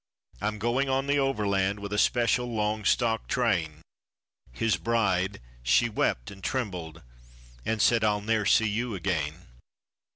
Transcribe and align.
I'm 0.41 0.57
going 0.57 0.89
on 0.89 1.05
the 1.05 1.19
Overland 1.19 1.79
with 1.79 1.93
a 1.93 1.99
special, 1.99 2.51
long 2.51 2.85
stock 2.85 3.27
train." 3.27 3.83
His 4.51 4.75
bride, 4.75 5.39
she 5.61 5.89
wept 5.89 6.31
and 6.31 6.43
trembled 6.43 7.03
and 7.67 7.79
said, 7.79 8.03
"I'll 8.03 8.19
ne'er 8.21 8.47
see 8.47 8.67
you 8.67 8.95
again. 8.95 9.45